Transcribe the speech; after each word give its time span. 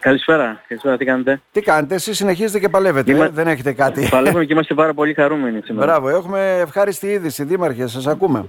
Καλησπέρα. 0.00 0.62
Καλησπέρα, 0.68 0.96
τι 0.96 1.04
κάνετε; 1.04 1.40
Τι 1.52 1.60
κάνετε, 1.60 1.94
εσείς 1.94 2.16
συνεχίζετε 2.16 2.58
και 2.58 2.68
παλεύετε, 2.68 3.12
Είμα... 3.12 3.24
ε; 3.24 3.28
δεν 3.28 3.46
έχετε 3.46 3.72
κάτι. 3.72 4.08
Παλεύουμε 4.10 4.44
και 4.44 4.52
είμαστε 4.54 4.74
πάρα 4.74 4.94
πολύ 4.94 5.14
χαρούμενοι 5.14 5.60
σήμερα. 5.64 5.86
Μπράβο, 5.86 6.08
έχουμε 6.08 6.58
ευχάριστη 6.58 7.06
είδηση, 7.06 7.44
Δήμαρχε, 7.44 7.86
σας 7.86 8.06
ακούμε. 8.06 8.44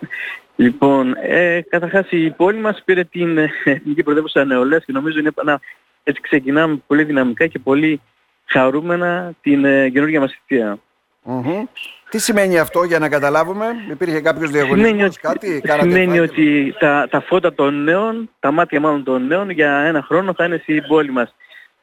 λοιπόν, 0.56 1.14
ε, 1.22 1.60
καταρχάς 1.68 2.06
η 2.10 2.30
πόλη 2.30 2.58
μας 2.58 2.82
πήρε 2.84 3.04
την 3.04 3.38
Εθνική 3.38 4.02
Πρωτεύουσα 4.02 4.44
Νεολαίας 4.44 4.84
και 4.84 4.92
νομίζω 4.92 5.18
είναι 5.18 5.30
ένα, 5.40 5.60
έτσι 6.02 6.20
ξεκινάμε 6.20 6.82
πολύ 6.86 7.04
δυναμικά 7.04 7.46
και 7.46 7.58
πολύ 7.58 8.00
χαρούμενα 8.44 9.32
την 9.40 9.64
ε, 9.64 9.88
καινούργια 9.88 10.20
μας 10.20 10.32
θητεία. 10.32 10.78
Mm-hmm. 11.26 11.64
Τι 12.10 12.18
σημαίνει 12.18 12.58
αυτό 12.58 12.82
για 12.82 12.98
να 12.98 13.08
καταλάβουμε, 13.08 13.66
υπήρχε 13.90 14.20
κάποιος 14.20 14.50
διαγωνισμός, 14.50 15.18
κάτι, 15.18 15.62
Σημαίνει 15.80 16.20
ότι 16.20 16.74
τα, 16.78 17.08
τα 17.10 17.20
φώτα 17.20 17.54
των 17.54 17.82
νέων, 17.84 18.30
τα 18.40 18.50
μάτια 18.50 18.80
μάλλον 18.80 19.04
των 19.04 19.26
νέων 19.26 19.50
για 19.50 19.70
ένα 19.72 20.02
χρόνο 20.02 20.34
θα 20.34 20.44
είναι 20.44 20.58
στην 20.62 20.82
πόλη 20.88 21.10
μας. 21.10 21.34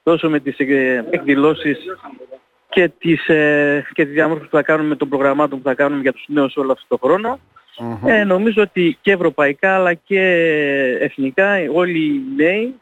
Τόσο 0.03 0.29
με 0.29 0.39
τις 0.39 0.59
ε, 0.59 1.05
εκδηλώσεις 1.09 1.77
και 2.69 2.91
τις, 2.97 3.27
ε, 3.27 3.85
και 3.93 4.05
τις 4.05 4.13
διαμόρφωσης 4.13 4.49
που 4.49 4.55
θα 4.55 4.63
κάνουμε 4.63 4.95
των 4.95 5.09
προγραμμάτων 5.09 5.61
που 5.61 5.67
θα 5.67 5.73
κάνουμε 5.73 6.01
για 6.01 6.13
τους 6.13 6.25
νέους 6.27 6.55
όλο 6.55 6.71
αυτό 6.71 6.85
το 6.87 7.07
χρόνο. 7.07 7.39
Mm-hmm. 7.79 8.07
Ε, 8.07 8.23
νομίζω 8.23 8.61
ότι 8.61 8.97
και 9.01 9.11
ευρωπαϊκά 9.11 9.75
αλλά 9.75 9.93
και 9.93 10.21
εθνικά 10.99 11.55
όλοι 11.73 11.99
οι 11.99 12.21
νέοι 12.35 12.75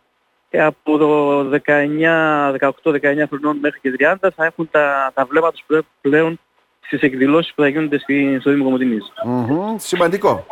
από 0.60 0.98
το 0.98 1.40
19, 1.50 2.56
18-19 2.84 3.26
χρονών 3.30 3.58
μέχρι 3.62 3.80
και 3.82 3.96
30 4.22 4.30
θα 4.36 4.46
έχουν 4.46 4.68
τα, 4.72 5.12
τα 5.14 5.26
βλέμματα 5.26 5.54
τους 5.54 5.84
πλέον 6.02 6.40
στις 6.86 7.02
εκδηλώσεις 7.02 7.54
που 7.54 7.62
θα 7.62 7.68
γίνονται 7.68 8.00
στη, 8.00 8.38
στο 8.40 8.52
Δήμο 8.52 8.64
Κομωτινής. 8.64 9.14
Mm-hmm, 9.26 9.76
σημαντικό. 9.78 10.46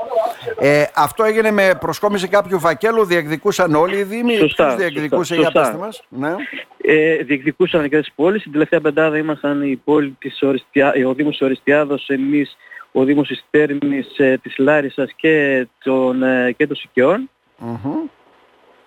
Ε, 0.60 0.84
αυτό 0.96 1.24
έγινε 1.24 1.52
με 1.52 1.78
προσκόμιση 1.80 2.28
κάποιου 2.28 2.60
φακέλου, 2.60 3.06
διεκδικούσαν 3.06 3.76
όλοι 3.76 3.98
οι 3.98 4.04
Δήμοι, 4.04 4.36
σωστά, 4.36 4.66
ποιος 4.66 4.76
διεκδικούσε 4.76 5.36
σωστά, 5.36 5.52
για 5.52 5.62
πέστε 5.62 5.78
μας. 5.78 6.04
Ναι. 6.10 6.36
Ε, 6.78 7.16
διεκδικούσαν 7.16 7.90
και 7.90 8.00
τις 8.00 8.12
πόλεις, 8.16 8.40
στην 8.40 8.52
τελευταία 8.52 8.82
πεντάδα 8.82 9.18
ήμασταν 9.18 9.62
η 9.62 9.82
πόλη 9.84 10.16
της 10.20 10.42
Οριστιά, 10.42 10.94
ο 11.08 11.14
Δήμος 11.14 11.42
Οριστιάδος, 11.42 12.10
εμείς 12.10 12.58
ο 12.92 13.04
Δήμος 13.04 13.28
της 13.28 13.46
Τέρμης, 13.50 14.18
ε, 14.18 14.40
της 14.44 14.58
Λάρισας 14.58 15.12
και 15.16 15.68
των, 15.84 16.24
ε, 16.24 16.52
και 16.52 16.68
των 16.68 16.76
Σικαιών. 16.76 17.30
Mm-hmm. 17.66 18.10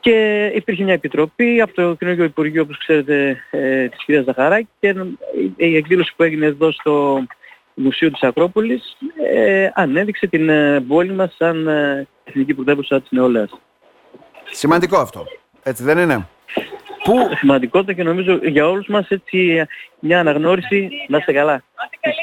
Και 0.07 0.53
υπήρχε 0.55 0.85
μια 0.85 0.93
επιτροπή 0.93 1.61
από 1.61 1.75
το 1.75 1.95
Κοινωνικό 1.95 2.23
Υπουργείο, 2.23 2.63
όπως 2.63 2.79
ξέρετε, 2.79 3.43
ε, 3.51 3.89
της 3.89 4.05
κυρίας 4.05 4.25
Ζαχαράκη 4.25 4.69
και 4.81 4.95
η 5.57 5.77
εκδήλωση 5.77 6.13
που 6.17 6.23
έγινε 6.23 6.47
εδώ 6.47 6.73
στο 6.73 7.25
Μουσείο 7.75 8.11
της 8.11 8.23
Ακρόπολης 8.23 8.97
ε, 9.33 9.69
ανέδειξε 9.75 10.27
την 10.27 10.49
ε, 10.49 10.81
πόλη 10.81 11.13
μας 11.13 11.35
σαν 11.39 11.67
ε, 11.67 12.07
εθνική 12.25 12.55
πρωτεύουσα 12.55 13.01
της 13.01 13.11
νεολαίας. 13.11 13.51
Σημαντικό 14.51 14.97
αυτό. 14.99 15.27
Έτσι 15.63 15.83
δεν 15.83 15.99
είναι; 15.99 16.29
Πού... 17.07 17.29
Σημαντικότητα 17.39 17.93
και 17.93 18.03
νομίζω 18.03 18.39
για 18.43 18.69
όλους 18.69 18.87
μας 18.87 19.09
έτσι 19.09 19.67
μια 20.01 20.21
αναγνώριση 20.21 20.91
να 21.09 21.19
είστε 21.19 21.33
καλά. 21.33 21.63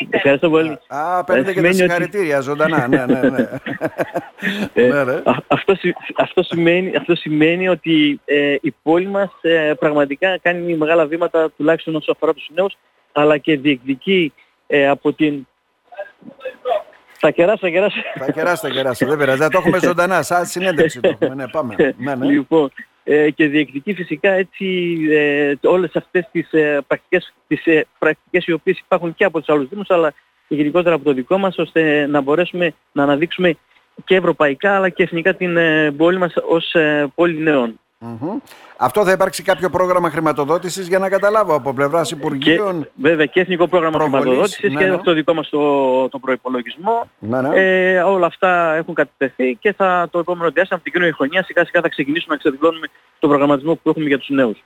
Ευχαριστώ 0.09 0.49
πολύ. 0.49 0.77
Α, 0.87 1.23
παίρνετε 1.23 1.53
και 1.53 1.61
τα 1.61 1.71
συγχαρητήρια 1.71 2.35
ότι... 2.35 2.45
ζωντανά. 2.45 2.87
ναι, 2.87 3.05
ναι, 3.05 3.29
ναι. 3.29 3.49
ε, 4.73 4.87
ναι, 4.87 5.03
ναι. 5.03 5.21
αυτό, 5.47 5.73
αυτό, 6.15 6.43
σημαίνει, 6.43 6.95
αυτό 6.95 7.15
σημαίνει 7.15 7.67
ότι 7.67 8.19
ε, 8.25 8.55
η 8.61 8.75
πόλη 8.83 9.07
μας 9.07 9.29
ε, 9.41 9.73
πραγματικά 9.79 10.37
κάνει 10.41 10.75
μεγάλα 10.75 11.05
βήματα 11.05 11.51
τουλάχιστον 11.51 11.95
όσο 11.95 12.11
αφορά 12.11 12.33
τους 12.33 12.49
νέους 12.55 12.77
αλλά 13.11 13.37
και 13.37 13.57
διεκδικεί 13.57 14.33
ε, 14.67 14.87
από 14.87 15.13
την... 15.13 15.47
Θα 17.19 17.31
κεράσει, 17.31 17.59
θα 17.61 17.69
κεράσει. 17.69 17.99
Θα 18.19 18.31
κεράσει, 18.31 18.67
θα 18.67 18.73
κεράσει. 18.73 19.05
Δεν 19.05 19.17
πειράζει. 19.17 19.39
Το 19.39 19.57
έχουμε 19.57 19.79
ζωντανά. 19.79 20.21
Σαν 20.21 20.45
συνέντευξη 20.45 20.99
το 20.99 21.07
έχουμε. 21.07 21.35
Ναι, 21.35 21.47
πάμε. 21.47 21.75
Ναι, 21.97 22.15
ναι. 22.15 22.25
Λοιπόν, 22.25 22.71
ε, 23.03 23.29
και 23.29 23.47
διεκδικεί 23.47 23.93
φυσικά 23.93 24.31
έτσι 24.31 24.97
ε, 25.09 25.53
όλες 25.63 25.95
αυτές 25.95 26.27
τις, 26.31 26.53
ε, 26.53 26.81
πρακτικές, 26.87 27.33
τις 27.47 27.65
ε, 27.65 27.85
πρακτικές 27.99 28.45
οι 28.45 28.51
οποίες 28.51 28.79
υπάρχουν 28.79 29.15
και 29.15 29.23
από 29.23 29.39
τους 29.39 29.49
άλλους 29.49 29.69
δήμους 29.69 29.89
αλλά 29.89 30.13
και 30.47 30.55
γενικότερα 30.55 30.95
από 30.95 31.03
το 31.03 31.13
δικό 31.13 31.37
μας 31.37 31.57
ώστε 31.57 32.07
να 32.07 32.21
μπορέσουμε 32.21 32.73
να 32.91 33.03
αναδείξουμε 33.03 33.57
και 34.05 34.15
ευρωπαϊκά 34.15 34.75
αλλά 34.75 34.89
και 34.89 35.03
εθνικά 35.03 35.35
την 35.35 35.57
ε, 35.57 35.91
πόλη 35.91 36.17
μας 36.17 36.33
ως 36.47 36.73
ε, 36.73 37.11
πόλη 37.15 37.37
νέων. 37.37 37.79
Αυτό 38.77 39.03
θα 39.03 39.11
υπάρξει 39.11 39.43
κάποιο 39.43 39.69
πρόγραμμα 39.69 40.09
χρηματοδότησης 40.09 40.87
για 40.87 40.99
να 40.99 41.09
καταλάβω 41.09 41.55
από 41.55 41.73
πλευράς 41.73 42.11
Υπουργείων. 42.11 42.81
Και, 42.81 42.89
βέβαια 42.95 43.25
και 43.25 43.39
εθνικό 43.39 43.67
πρόγραμμα 43.67 43.99
χρηματοδότησης 43.99 44.71
ναι, 44.71 44.79
και 44.79 44.85
ναι. 44.85 44.97
το 44.97 45.13
δικό 45.13 45.33
μας 45.33 45.49
το, 45.49 46.09
το 46.09 46.19
προϋπολογισμό. 46.19 47.09
Ναι, 47.19 47.41
ναι. 47.41 47.49
Ε, 47.53 48.01
όλα 48.01 48.25
αυτά 48.25 48.73
έχουν 48.73 48.93
κατατεθεί 48.93 49.57
και 49.59 49.73
θα, 49.73 50.07
το 50.11 50.19
επόμενο 50.19 50.51
διάστημα 50.51 50.75
από 50.75 50.83
την 50.83 50.91
κοινωνία 50.91 51.15
χρονιά 51.15 51.43
σιγά 51.43 51.65
σιγά 51.65 51.81
θα 51.81 51.89
ξεκινήσουμε 51.89 52.35
να 52.35 52.41
εξεδηλώνουμε 52.43 52.87
τον 53.19 53.29
προγραμματισμό 53.29 53.75
που 53.75 53.89
έχουμε 53.89 54.05
για 54.05 54.17
τους 54.17 54.29
νέους. 54.29 54.63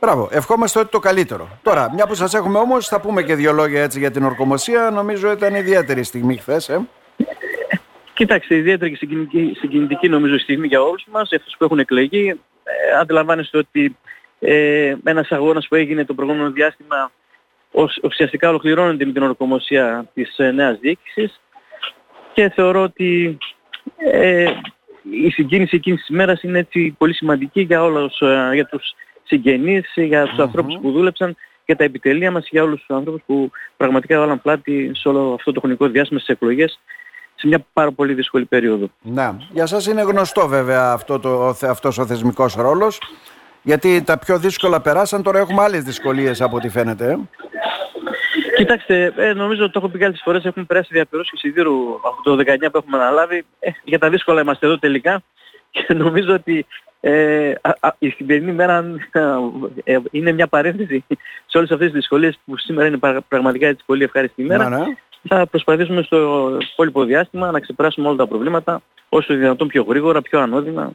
Μπράβο, 0.00 0.28
ευχόμαστε 0.32 0.78
ότι 0.78 0.90
το 0.90 0.98
καλύτερο. 0.98 1.48
Τώρα, 1.62 1.90
μια 1.94 2.06
που 2.06 2.14
σας 2.14 2.34
έχουμε 2.34 2.58
όμως, 2.58 2.88
θα 2.88 3.00
πούμε 3.00 3.22
και 3.22 3.34
δύο 3.34 3.52
λόγια 3.52 3.82
έτσι 3.82 3.98
για 3.98 4.10
την 4.10 4.24
ορκομοσία. 4.24 4.90
Νομίζω 4.90 5.30
ήταν 5.30 5.54
ιδιαίτερη 5.54 6.02
στιγμή 6.02 6.36
χθες. 6.36 6.68
Ε. 6.68 6.80
Κοιτάξτε, 8.14 8.54
ιδιαίτερα 8.54 8.90
και 8.90 8.96
συγκινητική, 8.96 9.54
συγκινητική 9.58 10.08
νομίζω 10.08 10.38
στιγμή 10.38 10.66
για 10.66 10.82
όλους 10.82 11.04
μας, 11.10 11.28
για 11.28 11.38
αυτούς 11.38 11.54
που 11.58 11.64
έχουν 11.64 11.78
εκλεγεί. 11.78 12.28
Ε, 12.64 12.98
αντιλαμβάνεστε 13.00 13.58
ότι 13.58 13.96
ε, 14.38 14.94
ένας 15.04 15.30
αγώνας 15.30 15.68
που 15.68 15.74
έγινε 15.74 16.04
το 16.04 16.14
προηγούμενο 16.14 16.50
διάστημα 16.50 17.10
ουσιαστικά 18.02 18.48
ολοκληρώνεται 18.48 19.04
με 19.04 19.12
την 19.12 19.22
ορκομοσία 19.22 20.10
της 20.14 20.38
ε, 20.38 20.50
νέας 20.50 20.78
διοίκησης. 20.78 21.40
Και 22.32 22.48
θεωρώ 22.48 22.82
ότι 22.82 23.38
ε, 23.96 24.46
η 25.10 25.30
συγκίνηση 25.30 25.76
εκείνης 25.76 26.00
της 26.00 26.08
ημέρας 26.08 26.42
είναι 26.42 26.58
έτσι 26.58 26.94
πολύ 26.98 27.14
σημαντική 27.14 27.60
για 27.60 27.82
όλους, 27.82 28.20
ε, 28.20 28.50
για 28.52 28.66
τους 28.66 28.94
συγγενείς, 29.24 29.92
για 29.94 30.26
τους 30.26 30.38
ανθρώπους 30.38 30.78
που 30.80 30.90
δούλεψαν, 30.90 31.36
για 31.64 31.76
τα 31.76 31.84
επιτελεία 31.84 32.30
μας, 32.30 32.48
για 32.50 32.62
όλους 32.62 32.78
τους 32.78 32.96
ανθρώπους 32.96 33.22
που 33.26 33.50
πραγματικά 33.76 34.14
έβαλαν 34.14 34.42
πλάτη 34.42 34.90
σε 34.94 35.08
όλο 35.08 35.32
αυτό 35.32 35.52
το 35.52 35.60
χρονικό 35.60 35.88
διάστημα 35.88 36.20
στις 36.20 36.34
εκλογές 36.34 36.80
σε 37.44 37.50
μια 37.50 37.66
πάρα 37.72 37.92
πολύ 37.92 38.14
δύσκολη 38.14 38.44
περίοδο. 38.44 38.88
Να, 39.02 39.36
για 39.50 39.66
σας 39.66 39.86
είναι 39.86 40.02
γνωστό 40.02 40.48
βέβαια 40.48 40.92
αυτό 40.92 41.18
το, 41.18 41.56
αυτός 41.62 41.98
ο 41.98 42.06
θεσμικός 42.06 42.54
ρόλος, 42.54 43.00
γιατί 43.62 44.02
τα 44.02 44.18
πιο 44.18 44.38
δύσκολα 44.38 44.80
περάσαν, 44.80 45.22
τώρα 45.22 45.38
έχουμε 45.38 45.62
άλλες 45.62 45.82
δυσκολίες 45.82 46.40
από 46.40 46.56
ό,τι 46.56 46.68
φαίνεται. 46.68 47.10
Ε. 47.10 47.18
Κοιτάξτε, 48.56 49.12
ε, 49.16 49.32
νομίζω 49.32 49.62
ότι 49.62 49.72
το 49.72 49.78
έχω 49.78 49.88
πει 49.88 49.98
κάποιες 49.98 50.20
φορές, 50.24 50.44
έχουμε 50.44 50.64
περάσει 50.64 50.88
διαπυρώσεις 50.92 51.38
σιδήρου 51.38 51.94
από 51.94 52.22
το 52.22 52.36
19 52.36 52.70
που 52.70 52.78
έχουμε 52.78 52.96
αναλάβει. 52.96 53.44
Ε, 53.58 53.70
για 53.84 53.98
τα 53.98 54.08
δύσκολα 54.08 54.40
είμαστε 54.40 54.66
εδώ 54.66 54.78
τελικά 54.78 55.22
και 55.70 55.94
νομίζω 55.94 56.34
ότι 56.34 56.66
ε, 57.00 57.54
η 57.98 58.08
σημερινή 58.08 58.52
μέρα 58.52 58.84
ε, 59.84 59.98
είναι 60.10 60.32
μια 60.32 60.46
παρένθεση 60.46 61.04
σε 61.46 61.58
όλες 61.58 61.70
αυτές 61.70 61.86
τις 61.86 61.96
δυσκολίες 61.96 62.38
που 62.44 62.56
σήμερα 62.56 62.88
είναι 62.88 62.98
πραγματικά 63.28 63.66
έτσι 63.66 63.84
πολύ 63.86 64.04
ευχάριστη 64.04 64.42
ημέρα. 64.42 64.68
Ναι, 64.68 64.76
ναι 64.76 64.84
θα 65.28 65.46
προσπαθήσουμε 65.46 66.02
στο 66.02 66.50
υπόλοιπο 66.72 67.04
διάστημα 67.04 67.50
να 67.50 67.60
ξεπεράσουμε 67.60 68.08
όλα 68.08 68.16
τα 68.16 68.26
προβλήματα 68.26 68.82
όσο 69.08 69.34
δυνατόν 69.34 69.68
πιο 69.68 69.82
γρήγορα, 69.88 70.22
πιο 70.22 70.40
ανώδυνα. 70.40 70.90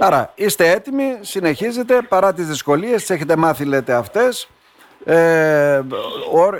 Άρα 0.00 0.32
είστε 0.34 0.70
έτοιμοι, 0.70 1.18
συνεχίζετε 1.20 2.02
παρά 2.08 2.32
τις 2.32 2.46
δυσκολίες, 2.46 3.00
τις 3.00 3.10
έχετε 3.10 3.36
μάθει 3.36 3.64
λέτε 3.64 3.94
αυτές. 3.94 4.48
Ε, 5.04 5.82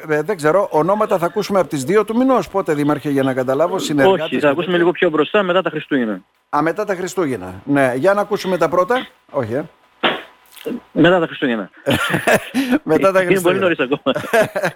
ε, 0.09 0.23
δεν 0.23 0.37
ξέρω, 0.37 0.69
ονόματα 0.71 1.19
θα 1.19 1.27
ακούσουμε 1.27 1.59
από 1.59 1.69
τις 1.69 1.85
δύο 1.85 2.05
του 2.05 2.17
μηνός. 2.17 2.49
Πότε 2.49 2.75
Δήμαρχε 2.75 3.11
για 3.11 3.23
να 3.23 3.35
καταλάβω 3.35 3.79
συνεργάτες. 3.79 4.25
Όχι, 4.25 4.39
θα 4.39 4.49
ακούσουμε 4.49 4.77
λίγο 4.77 4.91
πιο 4.91 5.11
μπροστά 5.11 5.43
μετά 5.43 5.63
τα 5.63 5.71
Χριστούγεννα. 5.71 6.21
Α, 6.57 6.63
μετά 6.63 6.85
τα 6.85 6.95
Χριστούγεννα. 6.95 7.55
Ναι, 7.65 7.93
για 7.97 8.15
να 8.15 8.21
ακούσουμε 8.21 8.57
τα 8.57 8.69
πρώτα. 8.69 9.07
Όχι, 9.31 9.53
ε. 9.55 9.65
Μετά 10.93 11.21
τα 11.21 11.27
Χριστούγεννα. 11.27 11.71
Μετά 12.83 13.13
τα 13.13 13.19
Χριστούγεννα. 13.19 13.31
Είναι 13.31 13.41
πολύ 13.41 13.59
νωρίς 13.59 13.79
ακόμα. 13.79 14.17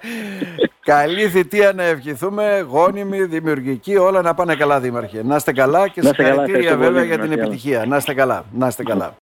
Καλή 0.85 1.29
θητεία 1.29 1.73
να 1.73 1.83
ευχηθούμε, 1.83 2.67
γόνιμη, 2.69 3.23
δημιουργική, 3.23 3.97
όλα 3.97 4.23
να 4.23 4.35
πάνε 4.35 4.55
καλά 4.55 4.81
δήμαρχε. 4.81 5.23
Να 5.23 5.37
είστε 5.37 5.53
καλά 5.53 5.89
και 5.89 6.03
συγχαρητήρια 6.03 6.77
βέβαια 6.77 7.05
για 7.05 7.19
την 7.19 7.33
επιτυχία. 7.33 7.87
Να 7.87 7.97
είστε 7.97 8.15
καλά. 8.15 8.45
Να 8.53 8.67
είστε 8.67 8.83
καλά. 8.83 9.17